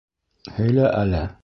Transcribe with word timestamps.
Һөйлә 0.57 0.89
әле! 1.05 1.25